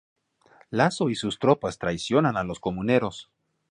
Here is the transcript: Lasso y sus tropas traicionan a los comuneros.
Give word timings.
Lasso 0.71 1.09
y 1.11 1.15
sus 1.15 1.37
tropas 1.37 1.77
traicionan 1.77 2.35
a 2.35 2.43
los 2.43 2.59
comuneros. 2.59 3.29